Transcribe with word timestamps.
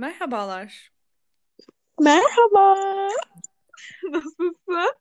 Merhabalar. 0.00 0.92
Merhaba. 2.00 2.76
Nasılsın? 4.10 4.94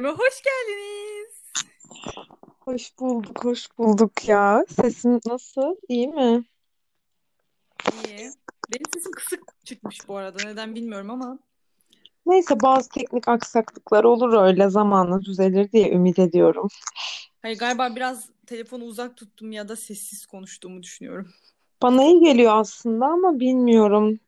Hoş 0.00 0.42
geldiniz. 0.42 1.52
Hoş 2.60 2.98
bulduk, 2.98 3.44
hoş 3.44 3.78
bulduk 3.78 4.28
ya. 4.28 4.64
Sesin 4.68 5.20
nasıl? 5.26 5.76
İyi 5.88 6.08
mi? 6.08 6.44
İyi. 7.92 8.30
Benim 8.72 8.86
sesim 8.94 9.12
kısık 9.12 9.40
çıkmış 9.64 10.08
bu 10.08 10.16
arada. 10.16 10.44
Neden 10.44 10.74
bilmiyorum 10.74 11.10
ama. 11.10 11.38
Neyse 12.26 12.60
bazı 12.60 12.88
teknik 12.88 13.28
aksaklıklar 13.28 14.04
olur 14.04 14.42
öyle 14.42 14.70
zamanla 14.70 15.20
düzelir 15.20 15.72
diye 15.72 15.92
ümit 15.92 16.18
ediyorum. 16.18 16.68
Hayır 17.42 17.58
galiba 17.58 17.96
biraz 17.96 18.30
telefonu 18.46 18.84
uzak 18.84 19.16
tuttum 19.16 19.52
ya 19.52 19.68
da 19.68 19.76
sessiz 19.76 20.26
konuştuğumu 20.26 20.82
düşünüyorum. 20.82 21.32
Bana 21.82 22.04
iyi 22.04 22.20
geliyor 22.20 22.56
aslında 22.56 23.06
ama 23.06 23.40
bilmiyorum. 23.40 24.20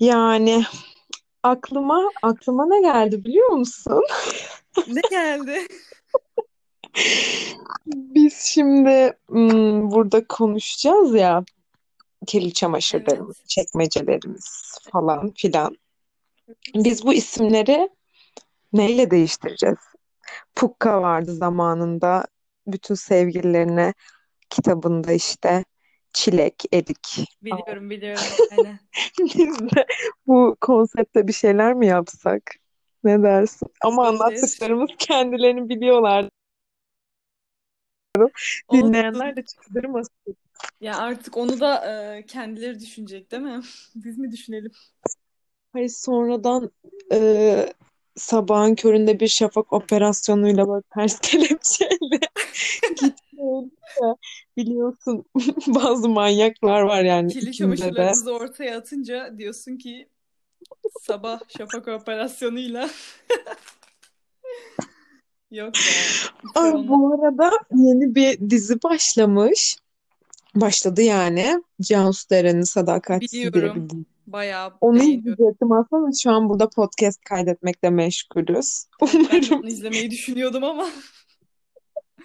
Yani 0.00 0.64
aklıma 1.42 2.10
aklıma 2.22 2.66
ne 2.66 2.80
geldi 2.80 3.24
biliyor 3.24 3.48
musun? 3.48 4.04
Ne 4.88 5.00
geldi? 5.10 5.66
Biz 7.86 8.34
şimdi 8.38 9.12
hmm, 9.28 9.90
burada 9.90 10.26
konuşacağız 10.26 11.14
ya 11.14 11.44
kirli 12.26 12.52
çamaşırlarımız, 12.52 13.36
Evet. 13.38 13.48
çekmecelerimiz 13.48 14.78
falan 14.92 15.32
filan. 15.36 15.76
Biz 16.74 17.04
bu 17.04 17.14
isimleri 17.14 17.90
neyle 18.72 19.10
değiştireceğiz? 19.10 19.78
Pukka 20.54 21.02
vardı 21.02 21.34
zamanında. 21.34 22.26
Bütün 22.66 22.94
sevgililerine 22.94 23.94
kitabında 24.50 25.12
işte 25.12 25.64
çilek, 26.12 26.64
erik. 26.72 27.36
Biliyorum 27.42 27.90
biliyorum. 27.90 28.22
Aynen. 28.52 28.78
Biz 29.18 29.60
de 29.60 29.86
bu 30.26 30.56
konsepte 30.60 31.28
bir 31.28 31.32
şeyler 31.32 31.74
mi 31.74 31.86
yapsak? 31.86 32.42
Ne 33.04 33.22
dersin? 33.22 33.68
Ama 33.80 34.08
anlattıklarımız 34.08 34.90
kendilerini 34.98 35.68
biliyorlar. 35.68 36.28
Dinleyenler 38.72 39.36
de 39.36 39.44
çıldırmasın. 39.44 40.36
Ya 40.80 40.98
artık 40.98 41.36
onu 41.36 41.60
da 41.60 41.90
e, 41.90 42.26
kendileri 42.26 42.80
düşünecek 42.80 43.32
değil 43.32 43.42
mi? 43.42 43.60
Biz 43.94 44.18
mi 44.18 44.32
düşünelim? 44.32 44.72
Hayır 45.72 45.88
sonradan 45.88 46.70
e, 47.12 47.72
sabahın 48.16 48.74
köründe 48.74 49.20
bir 49.20 49.28
şafak 49.28 49.72
operasyonuyla 49.72 50.68
böyle 50.68 50.82
ters 50.94 51.18
kelepçeyle 51.22 52.20
gitmeyelim 52.90 53.70
de 54.02 54.16
biliyorsun 54.56 55.24
bazı 55.66 56.08
manyaklar 56.08 56.82
var 56.82 57.02
yani 57.04 57.32
Kirli 57.32 57.50
içimizde 57.50 57.94
de. 57.94 58.30
ortaya 58.30 58.78
atınca 58.78 59.38
diyorsun 59.38 59.76
ki 59.76 60.08
sabah 61.00 61.40
şafak 61.58 61.88
operasyonuyla 61.88 62.82
yok 65.50 65.74
ya. 65.76 66.52
Ay, 66.54 66.72
bu 66.72 67.14
arada 67.14 67.50
yeni 67.74 68.14
bir 68.14 68.50
dizi 68.50 68.82
başlamış. 68.82 69.76
Başladı 70.54 71.02
yani. 71.02 71.62
Cansu 71.80 72.30
Deren'in 72.30 72.62
Sadakatsiz 72.62 73.32
diye 73.32 73.46
bir 73.46 73.52
Biliyorum. 73.52 73.90
dizi. 73.90 74.02
Bayağı 74.26 74.72
Onu 74.80 75.02
izleyecektim 75.02 75.72
aslında 75.72 76.02
ama 76.02 76.10
şu 76.22 76.30
an 76.30 76.48
burada 76.48 76.70
podcast 76.70 77.20
kaydetmekle 77.24 77.90
meşgulüz. 77.90 78.86
Ben 79.02 79.08
Umarım 79.18 79.58
onu 79.58 79.66
izlemeyi 79.68 80.10
düşünüyordum 80.10 80.64
ama 80.64 80.88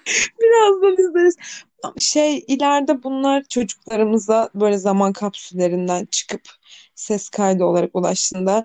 birazdan 0.41 0.93
izleriz. 0.93 1.35
Şey 1.99 2.45
ileride 2.47 3.03
bunlar 3.03 3.43
çocuklarımıza 3.49 4.49
böyle 4.55 4.77
zaman 4.77 5.13
kapsüllerinden 5.13 6.05
çıkıp 6.11 6.41
ses 6.95 7.29
kaydı 7.29 7.63
olarak 7.63 7.95
ulaştığında 7.95 8.63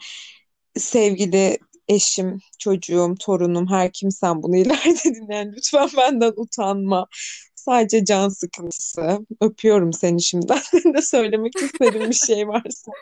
sevgili 0.76 1.58
eşim, 1.88 2.38
çocuğum, 2.58 3.14
torunum, 3.20 3.66
her 3.66 3.92
kimsen 3.92 4.42
bunu 4.42 4.56
ileride 4.62 5.14
dinleyen 5.14 5.52
lütfen 5.52 5.88
benden 5.96 6.32
utanma. 6.36 7.06
Sadece 7.54 8.04
can 8.04 8.28
sıkıntısı. 8.28 9.18
Öpüyorum 9.40 9.92
seni 9.92 10.22
şimdiden. 10.22 10.60
De 10.94 11.02
söylemek 11.02 11.56
istediğin 11.56 12.10
bir 12.10 12.14
şey 12.14 12.48
varsa 12.48 12.92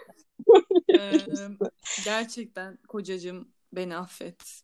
Ee, 0.99 1.12
gerçekten 2.05 2.78
kocacığım 2.89 3.49
beni 3.72 3.97
affet. 3.97 4.62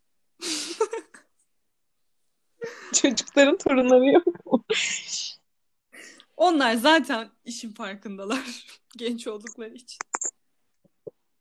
Çocukların 2.92 3.56
torunları 3.56 4.06
yok 4.06 4.46
mu? 4.46 4.64
Onlar 6.36 6.74
zaten 6.74 7.28
işin 7.44 7.72
farkındalar. 7.72 8.66
Genç 8.96 9.26
oldukları 9.26 9.74
için. 9.74 9.98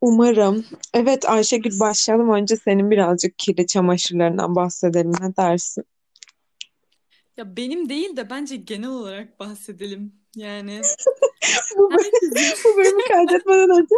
Umarım. 0.01 0.65
Evet 0.93 1.29
Ayşegül 1.29 1.79
başlayalım. 1.79 2.33
Önce 2.33 2.55
senin 2.55 2.91
birazcık 2.91 3.39
kirli 3.39 3.67
çamaşırlarından 3.67 4.55
bahsedelim. 4.55 5.11
Ne 5.21 5.35
dersin? 5.35 5.83
Ya 7.37 7.57
benim 7.57 7.89
değil 7.89 8.17
de 8.17 8.29
bence 8.29 8.55
genel 8.55 8.89
olarak 8.89 9.39
bahsedelim. 9.39 10.13
Yani 10.35 10.81
Bu, 11.77 11.91
herkesin 11.91 12.57
bu 12.65 12.77
bölümü 12.77 13.03
kaydetmeden 13.07 13.69
önce 13.69 13.95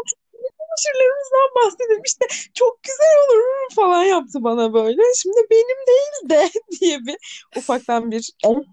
çamaşırlarımızdan 0.77 1.49
bahsedelim. 1.55 2.01
İşte 2.05 2.25
çok 2.53 2.83
güzel 2.83 3.13
olur 3.27 3.75
falan 3.75 4.03
yaptı 4.03 4.43
bana 4.43 4.73
böyle. 4.73 5.01
Şimdi 5.17 5.37
benim 5.51 5.87
değil 5.87 6.29
de 6.29 6.51
diye 6.79 6.99
bir 6.99 7.47
ufaktan 7.57 8.11
bir 8.11 8.31
el 8.43 8.63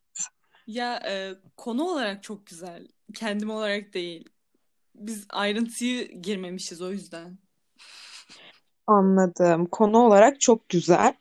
ya 0.67 0.97
e, 1.07 1.35
konu 1.57 1.85
olarak 1.85 2.23
çok 2.23 2.47
güzel. 2.47 2.89
Kendim 3.15 3.51
olarak 3.51 3.95
değil. 3.95 4.29
Biz 4.95 5.27
ayrıntıyı 5.31 6.23
girmemişiz 6.23 6.83
o 6.83 6.93
yüzden. 6.93 7.39
anladım. 8.87 9.67
Konu 9.67 9.99
olarak 9.99 10.41
çok 10.41 10.69
güzel. 10.69 11.15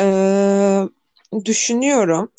Ee, 0.00 0.88
düşünüyorum. 1.44 2.32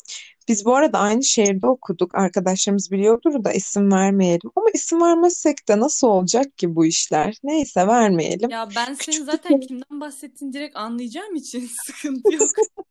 Biz 0.48 0.64
bu 0.64 0.76
arada 0.76 0.98
aynı 0.98 1.24
şehirde 1.24 1.66
okuduk. 1.66 2.14
Arkadaşlarımız 2.14 2.90
biliyordur 2.90 3.44
da 3.44 3.52
isim 3.52 3.92
vermeyelim. 3.92 4.50
Ama 4.56 4.66
isim 4.74 5.02
vermezsek 5.02 5.68
de 5.68 5.80
nasıl 5.80 6.08
olacak 6.08 6.58
ki 6.58 6.76
bu 6.76 6.86
işler? 6.86 7.36
Neyse 7.42 7.86
vermeyelim. 7.86 8.50
Ya 8.50 8.68
ben 8.76 8.84
senin 8.84 8.96
Küçük 8.96 9.20
bir 9.20 9.26
zaten 9.26 9.60
kimden 9.60 10.00
bahsettiğini 10.00 10.52
direkt 10.52 10.76
anlayacağım 10.76 11.34
için 11.34 11.70
sıkıntı 11.86 12.34
yok. 12.34 12.50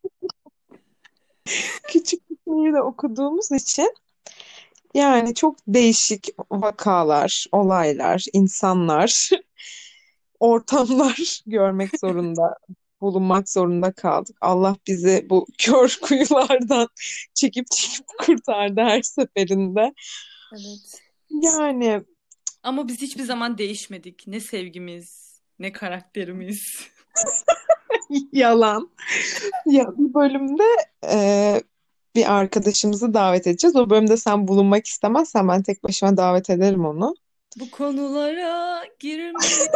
küçük 1.88 2.30
bir 2.30 2.38
şehirde 2.48 2.82
okuduğumuz 2.82 3.52
için 3.52 3.96
yani 4.94 5.36
çok 5.36 5.56
değişik 5.68 6.30
vakalar, 6.52 7.46
olaylar, 7.52 8.26
insanlar, 8.34 9.30
ortamlar 10.40 11.42
görmek 11.46 12.00
zorunda, 12.00 12.58
bulunmak 13.02 13.50
zorunda 13.50 13.92
kaldık. 13.92 14.38
Allah 14.42 14.76
bizi 14.88 15.26
bu 15.30 15.48
kör 15.58 15.98
kuyulardan 16.02 16.88
çekip 17.34 17.72
çekip 17.72 18.06
kurtardı 18.20 18.82
her 18.82 19.02
seferinde. 19.02 19.94
Evet. 20.54 21.02
Yani 21.32 22.04
Ama 22.64 22.88
biz 22.88 23.02
hiçbir 23.02 23.24
zaman 23.24 23.58
değişmedik. 23.58 24.28
Ne 24.28 24.40
sevgimiz, 24.40 25.40
ne 25.60 25.72
karakterimiz. 25.72 26.88
yalan. 28.34 28.92
Ya 29.66 29.86
bir 29.98 30.14
bölümde 30.14 30.64
e, 31.12 31.62
bir 32.16 32.34
arkadaşımızı 32.34 33.14
davet 33.14 33.48
edeceğiz. 33.48 33.76
O 33.76 33.90
bölümde 33.90 34.18
sen 34.18 34.48
bulunmak 34.48 34.88
istemezsen 34.88 35.48
ben 35.48 35.64
tek 35.64 35.84
başıma 35.84 36.18
davet 36.18 36.50
ederim 36.50 36.86
onu. 36.86 37.16
Bu 37.60 37.72
konulara 37.72 38.84
girmeyelim. 39.00 39.72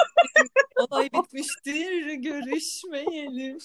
Olay 0.76 1.10
bitmiştir, 1.14 2.14
görüşmeyelim. 2.14 3.58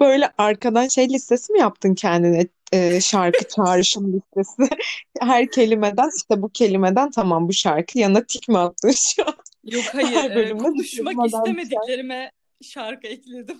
Böyle 0.00 0.32
arkadan 0.38 0.88
şey 0.88 1.08
listesi 1.08 1.52
mi 1.52 1.58
yaptın 1.58 1.94
kendine? 1.94 2.46
E, 2.72 3.00
şarkı 3.00 3.48
çağrışım 3.56 4.12
listesi. 4.12 4.76
Her 5.20 5.50
kelimeden 5.50 6.10
işte 6.18 6.42
bu 6.42 6.48
kelimeden 6.48 7.10
tamam 7.10 7.48
bu 7.48 7.52
şarkı 7.52 7.98
yanına 7.98 8.24
tik 8.26 8.48
mi 8.48 8.58
attın 8.58 8.94
şu 9.16 9.26
an? 9.26 9.34
Yok 9.64 9.84
hayır, 9.92 10.30
Her 10.30 10.36
e, 10.36 10.50
konuşmak 10.58 11.14
şarkı. 11.14 11.26
istemediklerime 11.26 12.30
şarkı 12.62 13.06
ekledim. 13.06 13.58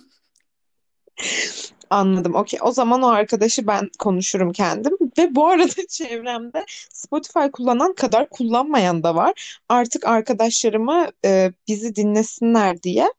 Anladım. 1.89 2.35
Okey. 2.35 2.59
O 2.63 2.71
zaman 2.71 3.01
o 3.01 3.07
arkadaşı 3.07 3.67
ben 3.67 3.89
konuşurum 3.99 4.51
kendim. 4.51 4.93
Ve 5.17 5.35
bu 5.35 5.47
arada 5.47 5.87
çevremde 5.89 6.65
Spotify 6.93 7.47
kullanan 7.53 7.93
kadar 7.93 8.29
kullanmayan 8.29 9.03
da 9.03 9.15
var. 9.15 9.59
Artık 9.69 10.07
arkadaşlarıma 10.07 11.11
e, 11.25 11.51
bizi 11.67 11.95
dinlesinler 11.95 12.83
diye 12.83 13.13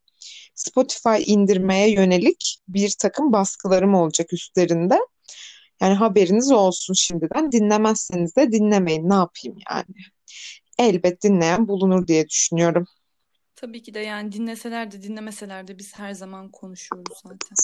Spotify 0.55 1.23
indirmeye 1.25 1.91
yönelik 1.91 2.57
bir 2.67 2.89
takım 2.99 3.33
baskılarım 3.33 3.95
olacak 3.95 4.33
üstlerinde. 4.33 4.99
Yani 5.81 5.93
haberiniz 5.93 6.51
olsun 6.51 6.93
şimdiden. 6.93 7.51
Dinlemezseniz 7.51 8.35
de 8.35 8.51
dinlemeyin. 8.51 9.09
Ne 9.09 9.13
yapayım 9.13 9.57
yani? 9.71 9.95
Elbet 10.79 11.23
dinleyen 11.23 11.67
bulunur 11.67 12.07
diye 12.07 12.29
düşünüyorum. 12.29 12.85
Tabii 13.55 13.83
ki 13.83 13.93
de 13.93 13.99
yani 13.99 14.31
dinleseler 14.31 14.91
de 14.91 15.03
dinlemeseler 15.03 15.67
de 15.67 15.77
biz 15.77 15.99
her 15.99 16.13
zaman 16.13 16.49
konuşuyoruz 16.49 17.21
zaten. 17.23 17.55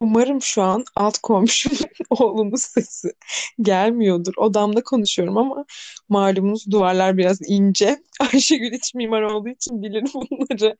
Umarım 0.00 0.42
şu 0.42 0.62
an 0.62 0.84
alt 0.96 1.18
komşumun 1.18 1.78
oğlunun 2.10 2.56
sesi 2.56 3.12
gelmiyordur. 3.62 4.34
Odamda 4.36 4.82
konuşuyorum 4.82 5.38
ama 5.38 5.64
malumunuz 6.08 6.70
duvarlar 6.70 7.16
biraz 7.16 7.38
ince. 7.48 8.02
Ayşegül 8.20 8.72
iç 8.72 8.94
mimar 8.94 9.22
olduğu 9.22 9.48
için 9.48 9.82
bilir 9.82 10.04
bunları. 10.14 10.76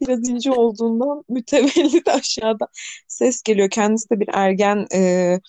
Biraz 0.00 0.28
ince 0.28 0.52
olduğundan 0.52 1.24
mütevellit 1.28 2.08
aşağıda 2.14 2.68
ses 3.08 3.42
geliyor. 3.42 3.70
Kendisi 3.70 4.10
de 4.10 4.20
bir 4.20 4.28
ergen 4.32 4.86
e, 4.94 5.40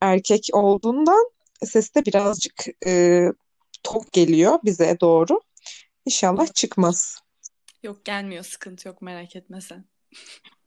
erkek 0.00 0.48
olduğundan 0.52 1.30
ses 1.64 1.94
de 1.94 2.06
birazcık 2.06 2.64
e, 2.86 3.24
tok 3.82 4.12
geliyor 4.12 4.58
bize 4.64 4.96
doğru. 5.00 5.40
İnşallah 6.06 6.54
çıkmaz. 6.54 7.18
Yok 7.82 8.04
gelmiyor 8.04 8.44
sıkıntı 8.44 8.88
yok 8.88 9.02
merak 9.02 9.36
etme 9.36 9.60
sen. 9.60 9.84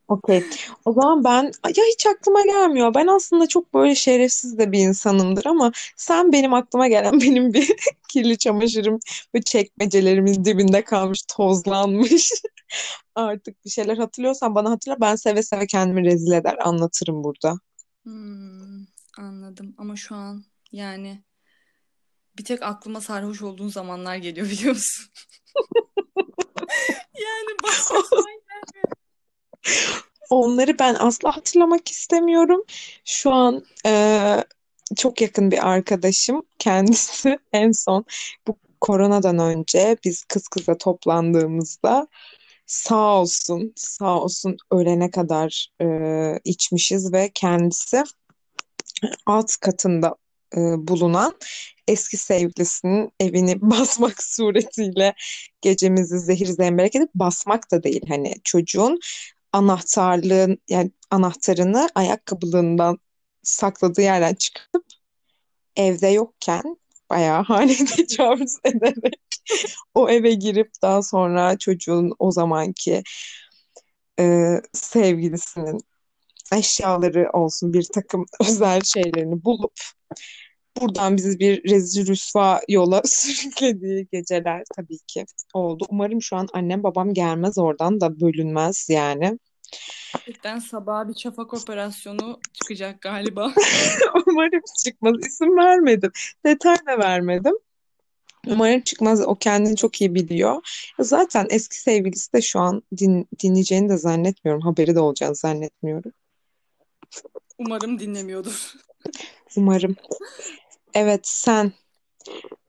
Okey. 0.08 0.44
O 0.86 0.94
zaman 0.94 1.24
ben 1.24 1.44
ya 1.78 1.84
hiç 1.94 2.06
aklıma 2.06 2.42
gelmiyor. 2.42 2.94
Ben 2.94 3.08
aslında 3.08 3.48
çok 3.48 3.74
böyle 3.74 3.96
şerefsiz 3.96 4.58
de 4.58 4.72
bir 4.72 4.80
insanımdır 4.80 5.46
ama 5.46 5.72
sen 5.96 6.32
benim 6.32 6.54
aklıma 6.54 6.88
gelen 6.88 7.22
benim 7.22 7.54
bir 7.54 7.76
kirli 8.08 8.38
çamaşırım 8.38 9.00
ve 9.36 9.42
çekmecelerimin 9.42 10.46
dibinde 10.46 10.84
kalmış, 10.84 11.22
tozlanmış. 11.28 12.32
Artık 13.16 13.66
bir 13.66 13.70
şeyler 13.70 13.98
hatırlıyorsan 13.98 14.56
bana 14.56 14.72
hatırla. 14.72 14.98
Ben 15.02 15.16
seve 15.16 15.44
seve 15.44 15.68
kendimi 15.68 16.04
rezil 16.04 16.32
eder, 16.32 16.58
anlatırım 16.62 17.24
burada. 17.24 17.60
Hmm, 18.04 18.86
anladım 19.18 19.76
ama 19.78 19.96
şu 19.96 20.16
an 20.16 20.44
yani 20.72 21.24
bir 22.38 22.44
tek 22.44 22.64
aklıma 22.64 23.02
sarhoş 23.02 23.42
olduğun 23.42 23.68
zamanlar 23.68 24.16
geliyor 24.16 24.50
biliyor 24.50 24.74
musun? 24.74 25.06
Yani 27.14 27.58
başka 27.64 28.02
zaman 28.02 28.26
gelmiyor. 28.48 28.94
Onları 30.58 30.80
ben 30.80 30.96
asla 31.00 31.38
hatırlamak 31.38 31.92
istemiyorum. 31.92 32.64
Şu 33.06 33.32
an 33.32 33.66
e, 33.86 34.44
çok 34.96 35.22
yakın 35.22 35.52
bir 35.52 35.70
arkadaşım 35.70 36.42
kendisi 36.60 37.40
en 37.54 37.72
son 37.72 38.06
bu 38.48 38.58
koronadan 38.82 39.40
önce 39.40 39.98
biz 40.06 40.24
kız 40.24 40.48
kıza 40.48 40.78
toplandığımızda 40.78 42.08
sağ 42.66 43.22
olsun 43.22 43.74
sağ 43.76 44.22
olsun 44.22 44.58
ölene 44.72 45.12
kadar 45.12 45.68
e, 45.82 45.88
içmişiz 46.44 47.14
ve 47.14 47.32
kendisi 47.34 48.04
alt 49.26 49.56
katında 49.58 50.16
e, 50.54 50.60
bulunan 50.60 51.34
eski 51.88 52.18
sevgilisinin 52.18 53.12
evini 53.20 53.62
basmak 53.62 54.24
suretiyle 54.24 55.14
gecemizi 55.62 56.20
zehir 56.20 56.46
zemberek 56.46 56.96
edip 56.96 57.10
basmak 57.16 57.72
da 57.72 57.84
değil 57.84 58.02
hani 58.08 58.36
çocuğun 58.44 59.00
anahtarlığın 59.58 60.58
yani 60.70 60.92
anahtarını 61.12 61.90
ayakkabılığından 61.96 62.98
sakladığı 63.44 64.02
yerden 64.02 64.36
çıkıp 64.36 64.86
evde 65.76 66.08
yokken 66.08 66.78
bayağı 67.10 67.44
haneye 67.44 67.86
tecavüz 67.96 68.58
ederek 68.64 69.22
o 69.96 70.10
eve 70.10 70.34
girip 70.34 70.72
daha 70.82 71.02
sonra 71.02 71.58
çocuğun 71.58 72.14
o 72.20 72.32
zamanki 72.32 73.04
e, 74.20 74.56
sevgilisinin 74.74 75.80
eşyaları 76.54 77.30
olsun 77.34 77.74
bir 77.74 77.84
takım 77.94 78.26
özel 78.42 78.82
şeylerini 78.82 79.44
bulup 79.44 79.80
buradan 80.82 81.18
bizi 81.18 81.40
bir 81.40 81.70
rezil 81.70 82.08
rüsva 82.08 82.62
yola 82.70 83.02
sürüklediği 83.06 84.08
geceler 84.12 84.64
tabii 84.76 84.98
ki 85.08 85.26
oldu. 85.54 85.86
Umarım 85.90 86.22
şu 86.22 86.36
an 86.36 86.48
annem 86.54 86.84
babam 86.84 87.14
gelmez 87.14 87.58
oradan 87.58 88.02
da 88.02 88.20
bölünmez 88.20 88.88
yani. 88.90 89.40
Gerçekten 90.14 90.60
sabaha 90.60 91.10
bir 91.10 91.16
şafak 91.16 91.54
operasyonu 91.54 92.40
çıkacak 92.54 93.02
galiba. 93.02 93.54
Umarım 94.28 94.62
çıkmaz. 94.84 95.16
İsim 95.28 95.58
vermedim. 95.58 96.12
Detay 96.46 96.78
da 96.86 97.00
vermedim. 97.00 97.56
Umarım 98.48 98.82
çıkmaz. 98.82 99.22
O 99.22 99.36
kendini 99.36 99.76
çok 99.76 100.02
iyi 100.02 100.16
biliyor. 100.16 100.62
Zaten 101.00 101.48
eski 101.50 101.82
sevgilisi 101.82 102.34
de 102.34 102.42
şu 102.42 102.60
an 102.60 102.84
din, 102.98 103.28
dinleyeceğini 103.44 103.90
de 103.90 103.98
zannetmiyorum. 103.98 104.62
Haberi 104.62 104.96
de 104.96 105.00
olacağını 105.00 105.36
zannetmiyorum. 105.36 106.12
Umarım 107.58 108.00
dinlemiyordur. 108.00 108.74
Umarım. 109.58 109.96
Evet 110.94 111.22
sen. 111.24 111.72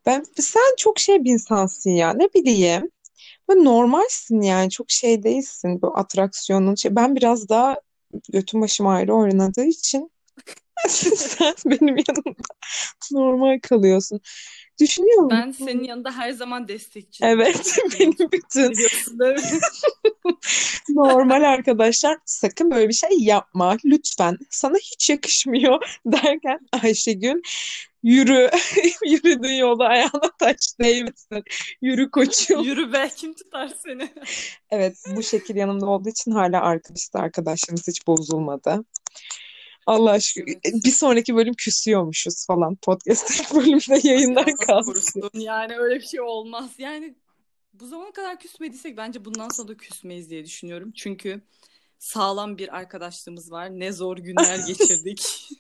Ben 0.06 0.25
sen 0.37 0.77
çok 0.77 0.99
şey 0.99 1.25
bir 1.25 1.31
insansın 1.31 1.91
ya. 1.91 2.12
Ne 2.12 2.29
bileyim. 2.35 2.91
Böyle 3.49 3.65
normalsin 3.65 4.41
yani. 4.41 4.71
Çok 4.71 4.91
şey 4.91 5.23
değilsin. 5.23 5.83
Bu 5.83 5.99
atraksiyonun 5.99 6.75
şey. 6.75 6.97
Ben 6.97 7.17
biraz 7.17 7.49
daha 7.49 7.77
götüm 8.33 8.61
başım 8.61 8.87
ayrı 8.87 9.15
oynadığı 9.15 9.65
için 9.65 10.11
sen 10.89 11.55
benim 11.67 11.97
yanımda 11.97 12.43
normal 13.12 13.61
kalıyorsun. 13.62 14.21
Düşünüyor 14.81 15.23
musun? 15.23 15.39
Ben 15.39 15.50
senin 15.50 15.85
yanında 15.85 16.12
her 16.12 16.33
zaman 16.33 16.69
destekçiyim. 16.69 17.33
Evet, 17.33 17.79
benim 18.00 18.33
bütün? 18.33 18.73
normal 20.89 21.43
arkadaşlar 21.43 22.19
sakın 22.25 22.71
böyle 22.71 22.89
bir 22.89 22.95
şey 22.95 23.11
yapma 23.19 23.77
lütfen. 23.85 24.39
Sana 24.51 24.77
hiç 24.77 25.11
yakışmıyor 25.11 25.99
derken 26.07 26.59
Ayşegül 26.83 27.43
yürü 28.03 28.51
yürüdüğün 29.07 29.55
yolda 29.55 29.85
ayağına 29.85 30.31
taş 30.39 30.57
değmesin. 30.81 31.45
Yürü 31.83 32.11
koçum. 32.11 32.63
Yürü 32.63 32.93
be 32.93 33.11
kim 33.17 33.35
tutar 33.35 33.69
seni? 33.69 34.09
Evet 34.71 34.97
bu 35.17 35.23
şekil 35.23 35.57
yanımda 35.57 35.87
olduğu 35.87 36.09
için 36.09 36.31
hala 36.31 36.61
arkadaşız 36.61 37.11
arkadaşlarımız 37.15 37.89
hiç 37.89 38.07
bozulmadı. 38.07 38.85
Allah 39.87 40.11
aşkına 40.11 40.45
Evet. 40.49 40.85
bir 40.85 40.91
sonraki 40.91 41.37
bölüm 41.37 41.55
küsüyormuşuz 41.55 42.47
falan. 42.47 42.75
Podcast 42.75 43.55
bölümde 43.55 44.09
yayından 44.09 44.57
kalsın. 44.67 45.31
Yani 45.35 45.79
öyle 45.79 45.95
bir 45.95 46.07
şey 46.07 46.21
olmaz. 46.21 46.71
Yani 46.79 47.15
bu 47.81 47.87
zamana 47.87 48.13
kadar 48.13 48.39
küsmediysek 48.39 48.97
bence 48.97 49.25
bundan 49.25 49.49
sonra 49.49 49.69
da 49.69 49.77
küsmeyiz 49.77 50.31
diye 50.31 50.45
düşünüyorum. 50.45 50.93
Çünkü 50.95 51.43
sağlam 51.99 52.59
bir 52.59 52.77
arkadaşlığımız 52.77 53.50
var. 53.53 53.71
Ne 53.71 53.93
zor 53.93 54.17
günler 54.19 54.59
geçirdik. 54.67 55.49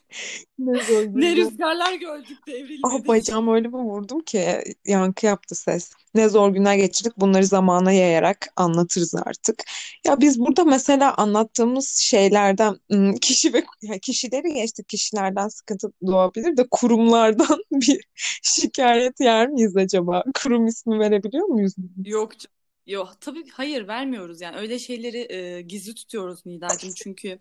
Ne 0.58 0.84
zor 0.84 1.02
Ne 1.14 1.34
günler. 1.34 1.36
rüzgarlar 1.36 1.94
gördük 1.94 2.38
Ah 2.40 2.46
devrilmedik. 2.46 3.08
bacağım 3.08 3.48
öyle 3.54 3.68
bir 3.68 3.72
vurdum 3.78 4.20
ki 4.20 4.62
yankı 4.86 5.26
yaptı 5.26 5.54
ses. 5.54 5.92
Ne 6.14 6.28
zor 6.28 6.50
günler 6.50 6.74
geçirdik. 6.76 7.12
Bunları 7.16 7.46
zamana 7.46 7.92
yayarak 7.92 8.46
anlatırız 8.56 9.14
artık. 9.14 9.62
Ya 10.06 10.20
biz 10.20 10.40
burada 10.40 10.64
mesela 10.64 11.14
anlattığımız 11.14 11.88
şeylerden 11.88 12.76
kişi 13.20 13.52
ve 13.54 13.64
ya 13.82 13.98
kişileri 13.98 14.54
geçtik. 14.54 14.88
Kişilerden 14.88 15.48
sıkıntı 15.48 15.92
doğabilir 16.06 16.56
de 16.56 16.66
kurumlardan 16.70 17.58
bir 17.72 18.00
şikayet 18.42 19.20
yer 19.20 19.48
miyiz 19.48 19.76
acaba? 19.76 20.24
Kurum 20.42 20.66
ismi 20.66 20.98
verebiliyor 20.98 21.46
muyuz? 21.46 21.74
Yok 22.04 22.38
canım. 22.38 22.57
Yok 22.88 23.20
tabii 23.20 23.48
hayır 23.48 23.88
vermiyoruz 23.88 24.40
yani 24.40 24.56
öyle 24.56 24.78
şeyleri 24.78 25.32
e, 25.32 25.60
gizli 25.60 25.94
tutuyoruz 25.94 26.46
Nidacığım 26.46 26.92
çünkü 26.96 27.38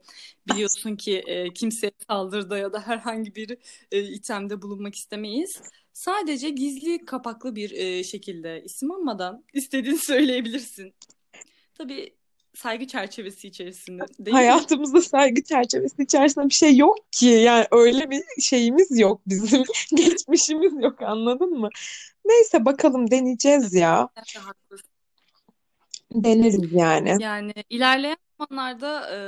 biliyorsun 0.51 0.95
ki 0.95 1.23
e, 1.27 1.53
kimseye 1.53 1.91
saldırıda 2.07 2.57
ya 2.57 2.73
da 2.73 2.87
herhangi 2.87 3.35
bir 3.35 3.57
e, 3.91 4.03
itemde 4.03 4.61
bulunmak 4.61 4.95
istemeyiz. 4.95 5.61
Sadece 5.93 6.49
gizli 6.49 7.05
kapaklı 7.05 7.55
bir 7.55 7.71
e, 7.71 8.03
şekilde 8.03 8.63
isim 8.65 8.91
almadan 8.91 9.43
istediğini 9.53 9.97
söyleyebilirsin. 9.97 10.93
Tabii 11.73 12.13
saygı 12.55 12.87
çerçevesi 12.87 13.47
içerisinde 13.47 14.03
değil 14.19 14.27
mi? 14.27 14.33
Hayatımızda 14.33 15.01
saygı 15.01 15.43
çerçevesi 15.43 16.03
içerisinde 16.03 16.45
bir 16.45 16.53
şey 16.53 16.77
yok 16.77 16.97
ki. 17.11 17.25
Yani 17.25 17.65
öyle 17.71 18.09
bir 18.09 18.23
şeyimiz 18.41 18.99
yok 18.99 19.21
bizim. 19.27 19.63
Geçmişimiz 19.95 20.73
yok 20.83 21.01
anladın 21.01 21.49
mı? 21.49 21.69
Neyse 22.25 22.65
bakalım 22.65 23.11
deneyeceğiz 23.11 23.73
ya. 23.73 24.09
De 24.35 24.39
haklısın. 24.39 24.96
Deneriz 26.13 26.73
yani. 26.73 27.17
Yani 27.19 27.53
ilerleyen 27.69 28.17
zamanlarda 28.39 29.15
e, 29.15 29.19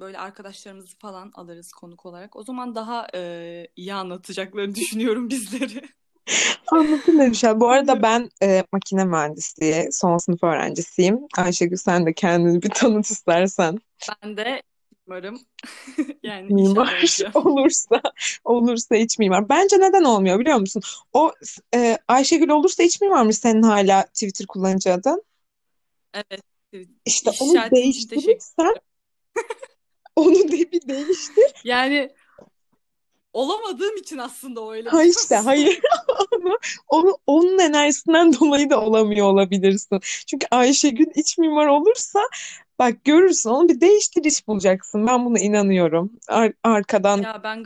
böyle 0.00 0.18
arkadaşlarımızı 0.18 0.98
falan 0.98 1.30
alırız 1.34 1.72
konuk 1.72 2.06
olarak. 2.06 2.36
O 2.36 2.42
zaman 2.42 2.74
daha 2.74 3.06
e, 3.14 3.66
iyi 3.76 3.94
anlatacaklarını 3.94 4.74
düşünüyorum 4.74 5.30
bizleri. 5.30 5.82
Anlatın 6.72 7.18
demiş. 7.18 7.44
Bu 7.56 7.70
arada 7.70 8.02
ben 8.02 8.30
e, 8.42 8.64
makine 8.72 9.04
mühendisliği 9.04 9.88
son 9.92 10.18
sınıf 10.18 10.44
öğrencisiyim. 10.44 11.18
Ayşegül 11.36 11.76
sen 11.76 12.06
de 12.06 12.12
kendini 12.12 12.62
bir 12.62 12.70
tanıt 12.70 13.10
istersen. 13.10 13.78
Ben 14.22 14.36
de 14.36 14.62
umarım 15.06 15.40
yani 16.22 16.54
Mimar 16.54 17.04
olursa 17.34 18.02
olursa 18.44 18.96
iç 18.96 19.18
mimar. 19.18 19.48
Bence 19.48 19.80
neden 19.80 20.04
olmuyor 20.04 20.38
biliyor 20.38 20.58
musun? 20.58 20.82
O 21.12 21.32
e, 21.74 21.98
Ayşegül 22.08 22.48
olursa 22.48 22.82
iç 22.82 23.00
mimarmış 23.00 23.36
senin 23.36 23.62
hala 23.62 24.06
Twitter 24.06 24.46
kullanıcı 24.46 24.92
adın. 24.92 25.22
Evet. 26.14 26.42
İşte 27.04 27.30
onu 27.40 27.52
teşekkür 27.52 27.70
değiştirirsen 27.76 28.74
onu 30.16 30.34
de 30.34 30.72
bir 30.72 30.88
değiştir. 30.88 31.52
Yani 31.64 32.10
olamadığım 33.32 33.96
için 33.96 34.18
aslında 34.18 34.70
öyle 34.70 34.88
Ha 34.88 35.04
işte 35.04 35.34
hayır 35.36 35.80
onu, 36.32 36.58
onu 36.88 37.18
onun 37.26 37.58
enerjisinden 37.58 38.32
dolayı 38.32 38.70
da 38.70 38.80
olamıyor 38.80 39.26
olabilirsin. 39.26 40.00
Çünkü 40.26 40.46
Ayşegül 40.50 41.06
iç 41.14 41.38
mimar 41.38 41.66
olursa 41.66 42.20
bak 42.78 43.04
görürsün 43.04 43.50
onu 43.50 43.68
bir 43.68 43.80
değiştir 43.80 44.24
iş 44.24 44.46
bulacaksın. 44.48 45.06
Ben 45.06 45.24
buna 45.24 45.38
inanıyorum. 45.38 46.12
Ar- 46.28 46.52
arkadan 46.62 47.22
Ya 47.22 47.40
ben 47.42 47.64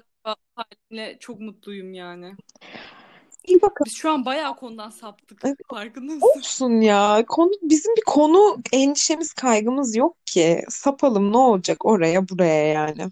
halimle 0.55 1.17
çok 1.21 1.41
mutluyum 1.41 1.95
yani. 1.95 2.35
İyi 3.47 3.63
bakalım. 3.63 3.87
Biz 3.87 3.95
şu 3.95 4.11
an 4.11 4.25
bayağı 4.25 4.57
konudan 4.57 4.91
saptık. 4.91 5.41
Evet, 5.45 5.59
Farkında 5.71 6.13
mısın? 6.15 6.29
Olsun 6.37 6.81
ya. 6.81 7.25
Konu 7.29 7.51
bizim 7.63 7.97
bir 7.97 8.03
konu 8.07 8.57
endişemiz 8.73 9.33
kaygımız 9.33 9.97
yok 9.97 10.27
ki. 10.27 10.65
Sapalım 10.69 11.33
ne 11.33 11.37
olacak 11.37 11.85
oraya 11.87 12.29
buraya 12.29 12.67
yani. 12.67 13.11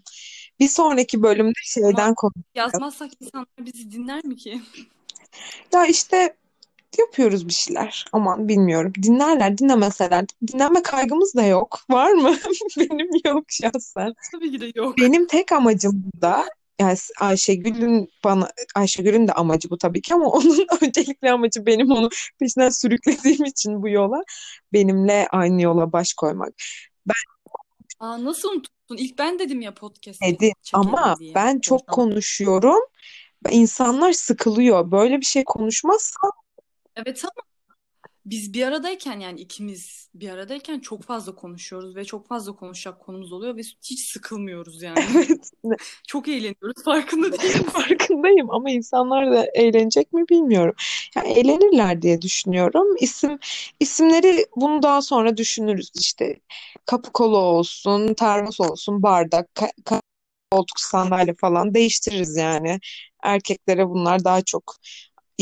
Bir 0.59 0.67
sonraki 0.67 1.23
bölümde 1.23 1.59
şeyden 1.63 2.13
konuşacağız. 2.15 2.55
yazmazsak 2.55 3.09
insanlar 3.21 3.47
bizi 3.59 3.91
dinler 3.91 4.25
mi 4.25 4.35
ki? 4.35 4.61
Ya 5.73 5.85
işte 5.85 6.35
yapıyoruz 6.99 7.47
bir 7.47 7.53
şeyler. 7.53 8.05
Aman 8.11 8.47
bilmiyorum. 8.47 8.93
Dinlerler, 9.03 9.57
dinlemeseler. 9.57 10.25
Dinlenme 10.47 10.83
kaygımız 10.83 11.35
da 11.35 11.43
yok. 11.43 11.79
Var 11.89 12.11
mı? 12.11 12.35
Benim 12.77 13.09
yok 13.25 13.43
şahsen. 13.49 14.13
Tabii 14.31 14.51
ki 14.51 14.61
de 14.61 14.71
yok. 14.75 14.97
Benim 14.97 15.27
tek 15.27 15.51
amacım 15.51 16.03
da 16.21 16.45
yani 16.79 16.97
Ayşegül'ün 17.19 18.09
bana 18.23 18.49
Ayşegül'ün 18.75 19.27
de 19.27 19.33
amacı 19.33 19.69
bu 19.69 19.77
tabii 19.77 20.01
ki 20.01 20.13
ama 20.13 20.25
onun 20.29 20.67
öncelikli 20.81 21.31
amacı 21.31 21.65
benim 21.65 21.91
onu 21.91 22.09
peşinden 22.39 22.69
sürüklediğim 22.69 23.45
için 23.45 23.83
bu 23.83 23.89
yola 23.89 24.23
benimle 24.73 25.27
aynı 25.31 25.61
yola 25.61 25.91
baş 25.91 26.13
koymak. 26.13 26.53
Ben 27.07 27.13
Aa, 27.99 28.23
nasıl 28.23 28.51
unuttun? 28.51 28.97
İlk 28.97 29.17
ben 29.17 29.39
dedim 29.39 29.61
ya 29.61 29.73
podcast 29.73 30.21
dedi 30.21 30.51
ama 30.73 31.15
diye. 31.19 31.35
ben 31.35 31.59
çok 31.59 31.87
konuşuyorum. 31.87 32.79
İnsanlar 33.49 34.11
sıkılıyor. 34.11 34.91
Böyle 34.91 35.19
bir 35.19 35.25
şey 35.25 35.43
konuşmazsam 35.43 36.31
Evet 36.95 37.23
ama 37.23 37.52
biz 38.25 38.53
bir 38.53 38.67
aradayken 38.67 39.19
yani 39.19 39.41
ikimiz 39.41 40.09
bir 40.15 40.29
aradayken 40.29 40.79
çok 40.79 41.03
fazla 41.03 41.35
konuşuyoruz 41.35 41.95
ve 41.95 42.05
çok 42.05 42.27
fazla 42.27 42.55
konuşacak 42.55 42.99
konumuz 42.99 43.33
oluyor 43.33 43.55
ve 43.57 43.61
hiç 43.61 43.99
sıkılmıyoruz 44.11 44.81
yani. 44.81 45.17
evet 45.17 45.51
Çok 46.07 46.27
eğleniyoruz 46.27 46.83
farkında 46.83 47.31
değil 47.41 47.61
misin? 47.61 47.89
farkındayım 47.89 48.51
ama 48.51 48.69
insanlar 48.71 49.31
da 49.31 49.45
eğlenecek 49.53 50.13
mi 50.13 50.23
bilmiyorum. 50.29 50.75
Yani 51.15 51.29
eğlenirler 51.33 52.01
diye 52.01 52.21
düşünüyorum. 52.21 52.95
İsim 52.99 53.39
isimleri 53.79 54.45
bunu 54.55 54.83
daha 54.83 55.01
sonra 55.01 55.37
düşünürüz 55.37 55.91
işte. 55.99 56.35
Kapı 56.85 57.11
kolu 57.11 57.37
olsun, 57.37 58.13
termos 58.13 58.59
olsun, 58.59 59.03
bardak, 59.03 59.49
ka- 59.55 59.71
ka- 59.85 60.01
koltuk 60.51 60.79
sandalye 60.79 61.35
falan 61.41 61.73
değiştiririz 61.73 62.37
yani. 62.37 62.79
Erkeklere 63.23 63.89
bunlar 63.89 64.23
daha 64.25 64.41
çok 64.41 64.75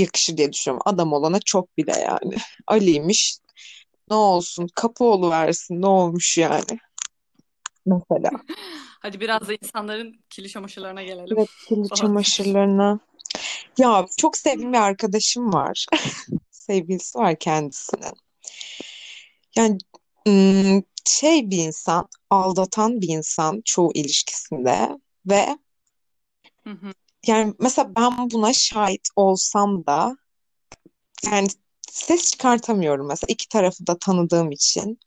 yakışır 0.01 0.37
diye 0.37 0.53
düşünüyorum. 0.53 0.83
Adam 0.85 1.13
olana 1.13 1.39
çok 1.39 1.77
bile 1.77 1.99
yani. 1.99 2.35
Ali'ymiş. 2.67 3.37
Ne 4.09 4.15
olsun? 4.15 4.67
Kapı 4.75 5.29
versin. 5.29 5.81
Ne 5.81 5.87
olmuş 5.87 6.37
yani? 6.37 6.79
Mesela. 7.85 8.29
Hadi 9.01 9.19
biraz 9.19 9.47
da 9.47 9.53
insanların 9.53 10.15
kirli 10.29 10.49
çamaşırlarına 10.49 11.03
gelelim 11.03 11.37
Evet, 11.37 11.49
kirli 11.67 11.89
çamaşırlarına. 11.89 12.99
Ya 13.77 14.05
çok 14.17 14.37
sevdiğim 14.37 14.73
bir 14.73 14.77
arkadaşım 14.77 15.53
var. 15.53 15.85
Sevgilisi 16.51 17.19
var 17.19 17.35
kendisinin. 17.39 18.13
Yani 19.55 19.77
şey 21.05 21.51
bir 21.51 21.57
insan, 21.57 22.07
aldatan 22.29 23.01
bir 23.01 23.09
insan 23.09 23.61
çoğu 23.65 23.91
ilişkisinde 23.93 24.89
ve 25.25 25.57
Hı 26.63 26.69
hı. 26.69 26.93
Yani 27.27 27.53
mesela 27.59 27.95
ben 27.95 28.31
buna 28.31 28.53
şahit 28.53 29.07
olsam 29.15 29.85
da 29.85 30.17
yani 31.25 31.47
ses 31.91 32.31
çıkartamıyorum 32.31 33.07
mesela 33.07 33.27
iki 33.29 33.49
tarafı 33.49 33.87
da 33.87 33.97
tanıdığım 33.97 34.51
için. 34.51 34.99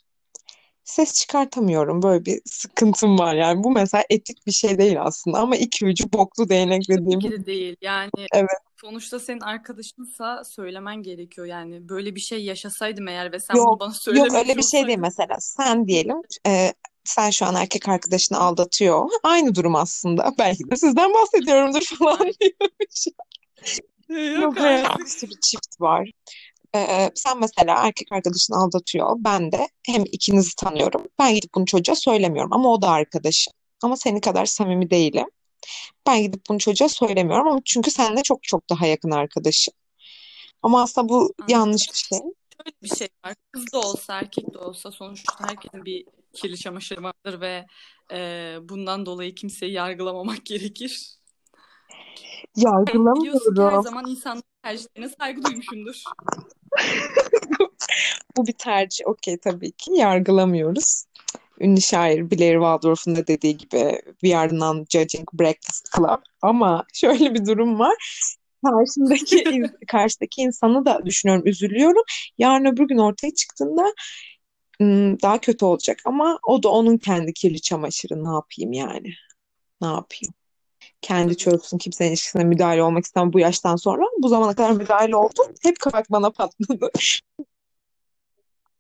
Ses 0.85 1.15
çıkartamıyorum 1.15 2.03
böyle 2.03 2.25
bir 2.25 2.41
sıkıntım 2.45 3.19
var. 3.19 3.35
Yani 3.35 3.65
bu 3.65 3.71
mesela 3.71 4.05
etik 4.11 4.47
bir 4.47 4.53
şey 4.53 4.79
değil 4.79 4.97
aslında 5.01 5.39
ama 5.39 5.57
iki 5.57 5.87
ucu 5.87 6.13
boklu 6.13 6.49
değnek 6.49 6.85
Tabii 6.89 6.99
dediğim 6.99 7.21
de 7.21 7.47
değil. 7.47 7.77
Yani 7.81 8.11
evet. 8.33 8.49
sonuçta 8.81 9.21
senin 9.21 9.41
arkadaşınsa 9.41 10.45
söylemen 10.45 11.03
gerekiyor. 11.03 11.47
Yani 11.47 11.89
böyle 11.89 12.15
bir 12.15 12.21
şey 12.21 12.45
yaşasaydım 12.45 13.09
eğer 13.09 13.33
ve 13.33 13.41
sen 13.41 13.57
yok 13.57 13.69
bunu 13.69 13.81
bana 13.81 13.89
yok 13.89 13.97
söylememiş 13.97 14.35
öyle 14.35 14.57
bir 14.57 14.63
şey 14.63 14.87
değil 14.87 14.99
mesela. 14.99 15.37
Sen 15.41 15.89
diyelim 15.89 16.17
e, 16.47 16.73
sen 17.05 17.31
şu 17.31 17.47
an 17.47 17.55
erkek 17.55 17.89
arkadaşını 17.89 18.39
aldatıyor 18.39 19.09
aynı 19.23 19.55
durum 19.55 19.77
aslında 19.77 20.35
belki 20.39 20.71
de 20.71 20.77
sizden 20.77 21.15
bahsediyorumdur 21.15 21.83
falan 21.99 22.19
diyormuş. 22.41 23.07
yok 24.43 24.59
artık. 24.61 25.31
bir 25.31 25.41
çift 25.41 25.81
var. 25.81 26.11
Ee, 26.77 27.11
sen 27.15 27.41
mesela 27.41 27.87
erkek 27.87 28.13
arkadaşını 28.13 28.57
aldatıyor. 28.57 29.17
Ben 29.19 29.53
de 29.53 29.69
hem 29.87 30.03
ikinizi 30.13 30.57
tanıyorum. 30.57 31.07
Ben 31.19 31.35
gidip 31.35 31.55
bunu 31.55 31.67
çocuğa 31.67 31.95
söylemiyorum 31.95 32.53
ama 32.53 32.73
o 32.73 32.83
da 32.83 32.89
arkadaşım. 32.91 33.53
Ama 33.83 33.97
senin 33.97 34.21
kadar 34.21 34.47
samimi 34.47 34.91
değilim. 34.91 35.27
Ben 36.07 36.23
gidip 36.23 36.43
bunu 36.49 36.59
çocuğa 36.59 36.89
söylemiyorum 36.89 37.49
ama 37.49 37.61
çünkü 37.65 37.91
seninle 37.91 38.23
çok 38.23 38.43
çok 38.43 38.71
daha 38.71 38.87
yakın 38.87 39.11
arkadaşım. 39.11 39.75
Ama 40.63 40.83
aslında 40.83 41.09
bu 41.09 41.15
Anladım. 41.17 41.35
yanlış 41.49 41.89
bir 41.93 41.99
şey. 41.99 42.19
Şöyle 42.19 42.77
bir 42.83 42.97
şey 42.97 43.09
var. 43.25 43.35
Kız 43.53 43.73
da 43.73 43.79
olsa 43.79 44.19
erkek 44.19 44.55
de 44.55 44.59
olsa 44.59 44.93
sonuçta 44.93 45.49
herkesin 45.49 45.85
bir 45.85 46.07
kirli 46.35 46.59
çamaşırı 46.59 47.03
vardır 47.03 47.41
ve 47.41 47.67
e, 48.13 48.57
bundan 48.63 49.07
dolayı 49.07 49.35
kimseyi 49.35 49.73
yargılamamak 49.73 50.47
gerekir. 50.47 51.11
Yani 52.57 52.85
ki 52.85 52.93
her 52.93 52.95
Yargılamıyorum. 52.95 53.83
zaman 53.83 54.07
insanların 54.11 54.43
tercihlerine 54.63 55.09
saygı 55.09 55.45
duymuşumdur. 55.45 56.03
Bu 58.37 58.47
bir 58.47 58.53
tercih. 58.53 59.07
Okey 59.07 59.39
tabii 59.39 59.73
ki 59.73 59.93
yargılamıyoruz. 59.93 61.05
Ünlü 61.61 61.81
şair 61.81 62.31
Blair 62.31 62.55
Waldorf'un 62.55 63.17
da 63.17 63.27
dediği 63.27 63.57
gibi 63.57 64.03
We 64.21 64.37
are 64.37 64.53
non-judging 64.53 65.27
Breakfast 65.33 65.97
Club. 65.97 66.23
Ama 66.43 66.85
şöyle 66.93 67.35
bir 67.35 67.47
durum 67.47 67.79
var. 67.79 68.25
Karşımdaki 68.65 69.63
karşıdaki 69.89 70.41
insanı 70.43 70.85
da 70.85 71.01
düşünüyorum, 71.05 71.47
üzülüyorum. 71.47 72.03
Yarın 72.39 72.65
öbür 72.65 72.89
gün 72.89 72.99
ortaya 72.99 73.35
çıktığında 73.35 73.95
daha 75.23 75.41
kötü 75.41 75.65
olacak. 75.65 75.99
Ama 76.05 76.39
o 76.49 76.63
da 76.63 76.69
onun 76.69 76.99
kendi 76.99 77.33
kirli 77.33 77.61
çamaşırı. 77.61 78.25
Ne 78.25 78.29
yapayım 78.29 78.73
yani? 78.73 79.15
Ne 79.81 79.87
yapayım? 79.87 80.35
Kendi 81.03 81.37
çözsün. 81.37 81.79
Kimsenin 81.79 82.09
ilişkisine 82.09 82.45
müdahale 82.45 82.83
olmak 82.83 83.05
istemem 83.05 83.33
bu 83.33 83.39
yaştan 83.39 83.77
sonra. 83.77 84.03
Bu 84.19 84.29
zamana 84.29 84.55
kadar 84.55 84.71
müdahale 84.71 85.17
oldum. 85.17 85.55
Hep 85.63 85.81
kabak 85.81 86.11
bana 86.11 86.31
patladı. 86.31 86.91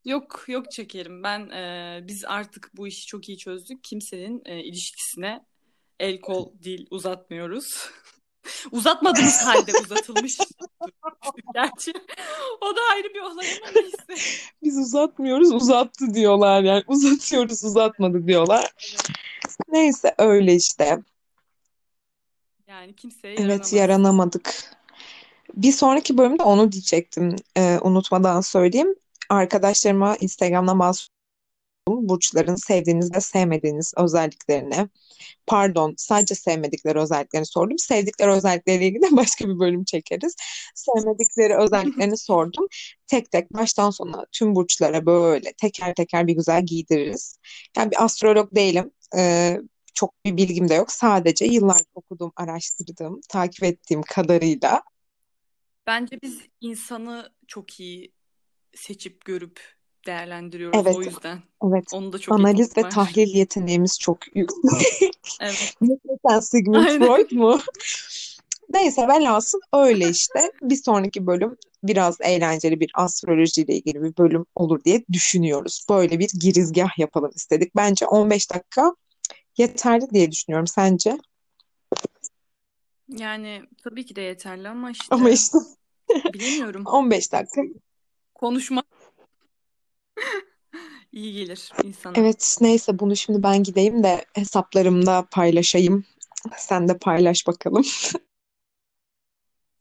Yok 0.05 0.45
yok 0.49 0.71
çekerim. 0.71 1.23
Ben 1.23 1.51
e, 1.51 2.01
biz 2.09 2.25
artık 2.25 2.71
bu 2.75 2.87
işi 2.87 3.07
çok 3.07 3.29
iyi 3.29 3.39
çözdük. 3.39 3.85
Kimsenin 3.85 4.43
e, 4.45 4.65
ilişkisine 4.65 5.45
el 6.01 6.21
kol 6.21 6.53
dil 6.63 6.87
uzatmıyoruz. 6.91 7.91
Uzatmadığımız 8.71 9.43
halde 9.47 9.73
uzatılmış. 9.85 10.39
Gerçi 11.55 11.93
o 12.61 12.77
da 12.77 12.81
ayrı 12.95 13.15
bir 13.15 13.21
olay 13.21 13.47
ama 13.63 13.71
neyse. 13.75 14.23
Biz 14.63 14.79
uzatmıyoruz, 14.79 15.53
uzattı 15.53 16.15
diyorlar 16.15 16.63
yani. 16.63 16.83
Uzatıyoruz, 16.87 17.65
uzatmadı 17.65 18.27
diyorlar. 18.27 18.75
Evet. 18.91 19.09
Neyse 19.69 20.15
öyle 20.19 20.55
işte. 20.55 20.99
Yani 22.69 22.97
kimseye 22.97 23.35
Evet 23.39 23.73
yaranamadık. 23.73 24.75
Bir 25.55 25.73
sonraki 25.73 26.19
bölümde 26.19 26.43
onu 26.43 26.73
diyecektim. 26.73 27.37
Ee, 27.57 27.79
unutmadan 27.83 28.41
söyleyeyim. 28.41 28.95
Arkadaşlarıma 29.29 30.17
Instagram'dan 30.17 30.79
bazı 30.79 31.13
burçların 31.88 32.55
sevdiğiniz 32.55 33.14
ve 33.14 33.21
sevmediğiniz 33.21 33.93
özelliklerini, 33.97 34.88
pardon 35.47 35.95
sadece 35.99 36.35
sevmedikleri 36.35 36.99
özelliklerini 36.99 37.47
sordum. 37.47 37.79
Sevdikleri 37.79 38.31
özellikleriyle 38.31 38.87
ilgili 38.87 39.03
başka 39.17 39.49
bir 39.49 39.59
bölüm 39.59 39.85
çekeriz. 39.85 40.37
Sevmedikleri 40.75 41.57
özelliklerini 41.57 42.19
sordum. 42.19 42.67
Tek 43.07 43.31
tek 43.31 43.55
baştan 43.55 43.91
sona 43.91 44.26
tüm 44.33 44.55
burçlara 44.55 45.07
böyle 45.07 45.53
teker 45.53 45.95
teker 45.95 46.26
bir 46.26 46.35
güzel 46.35 46.67
giydiririz. 46.67 47.38
Yani 47.76 47.91
bir 47.91 48.05
astrolog 48.05 48.55
değilim. 48.55 48.91
Ee, 49.17 49.61
çok 49.95 50.25
bir 50.25 50.37
bilgim 50.37 50.69
de 50.69 50.75
yok. 50.75 50.93
Sadece 50.93 51.45
yıllarca 51.45 51.85
okuduğum, 51.95 52.33
araştırdığım, 52.37 53.21
takip 53.29 53.64
ettiğim 53.64 54.03
kadarıyla 54.03 54.83
Bence 55.87 56.19
biz 56.23 56.41
insanı 56.61 57.33
çok 57.49 57.81
iyi 57.81 58.12
seçip 58.76 59.25
görüp 59.25 59.75
değerlendiriyoruz 60.06 60.80
evet, 60.82 60.96
o 60.96 61.02
yüzden. 61.02 61.38
evet. 61.64 61.84
Onun 61.92 62.12
da 62.12 62.18
çok 62.18 62.34
Analiz 62.34 62.76
ve 62.76 62.82
var. 62.82 62.90
tahlil 62.90 63.34
yeteneğimiz 63.34 63.99
çok 63.99 64.37
yüksek. 64.37 65.14
Evet. 65.40 65.75
Ne 65.80 65.96
sen 66.28 66.40
Sigmund 66.40 66.87
Aynen. 66.87 67.06
Freud 67.06 67.32
mu? 67.32 67.61
Neyse 68.70 69.08
velhasıl 69.08 69.61
öyle 69.73 70.08
işte. 70.08 70.52
Bir 70.62 70.76
sonraki 70.76 71.26
bölüm 71.26 71.56
biraz 71.82 72.20
eğlenceli 72.20 72.80
bir 72.80 72.90
astrolojiyle 72.94 73.75
ilgili 73.75 74.02
bir 74.02 74.16
bölüm 74.16 74.46
olur 74.54 74.84
diye 74.84 75.04
düşünüyoruz. 75.12 75.87
Böyle 75.90 76.18
bir 76.18 76.30
girizgah 76.40 76.99
yapalım 76.99 77.30
istedik. 77.34 77.76
Bence 77.76 78.06
15 78.06 78.50
dakika 78.50 78.94
yeterli 79.58 80.11
diye 80.11 80.30
düşünüyorum. 80.30 80.66
Sence? 80.66 81.18
Yani 83.08 83.62
tabii 83.84 84.06
ki 84.06 84.16
de 84.16 84.20
yeterli 84.20 84.68
ama 84.68 84.92
Ama 85.11 85.30
işte 85.30 85.58
işte 86.14 86.32
bilemiyorum. 86.34 86.82
15 86.87 87.32
dakika. 87.32 87.62
Konuşmak 88.34 88.87
iyi 91.12 91.33
gelir 91.33 91.73
insana. 91.85 92.12
Evet, 92.16 92.56
neyse 92.61 92.99
bunu 92.99 93.16
şimdi 93.16 93.42
ben 93.42 93.62
gideyim 93.62 94.02
de 94.02 94.25
hesaplarımda 94.35 95.26
paylaşayım. 95.30 96.04
Sen 96.56 96.88
de 96.88 96.99
paylaş 96.99 97.47
bakalım. 97.47 97.85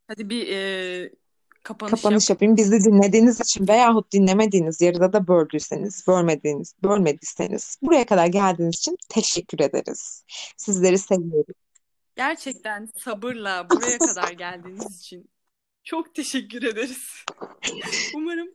Hadi 0.08 0.30
bir 0.30 0.48
e, 0.48 1.10
kapanış 1.62 1.90
Kapanış 1.90 2.30
yap. 2.30 2.34
yapayım. 2.34 2.56
Bizi 2.56 2.84
dinlediğiniz 2.84 3.40
için 3.40 3.68
veyahut 3.68 4.12
dinlemediğiniz 4.12 4.80
yarıda 4.80 5.12
da 5.12 5.28
böldüyseniz, 5.28 6.06
bölmediğiniz, 6.06 6.74
bölmediyseniz 6.82 7.78
buraya 7.82 8.06
kadar 8.06 8.26
geldiğiniz 8.26 8.78
için 8.78 8.96
teşekkür 9.08 9.58
ederiz. 9.60 10.24
Sizleri 10.56 10.98
seviyoruz. 10.98 11.54
Gerçekten 12.16 12.88
sabırla 12.96 13.70
buraya 13.70 13.98
kadar 13.98 14.32
geldiğiniz 14.38 15.00
için 15.00 15.30
çok 15.84 16.14
teşekkür 16.14 16.62
ederiz. 16.62 17.24
Umarım 18.14 18.48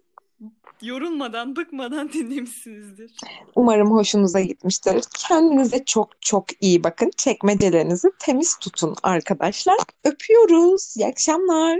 yorulmadan, 0.81 1.55
bıkmadan 1.55 2.09
dinlemişsinizdir. 2.13 3.11
Umarım 3.55 3.91
hoşunuza 3.91 4.39
gitmiştir. 4.39 5.03
Kendinize 5.27 5.85
çok 5.85 6.21
çok 6.21 6.45
iyi 6.61 6.83
bakın. 6.83 7.11
Çekmecelerinizi 7.17 8.07
temiz 8.19 8.57
tutun 8.57 8.95
arkadaşlar. 9.03 9.77
Öpüyoruz. 10.03 10.97
İyi 10.97 11.07
akşamlar. 11.07 11.79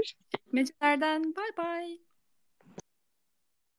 Mecelerden 0.51 1.35
bay 1.35 1.65
bay. 1.65 2.08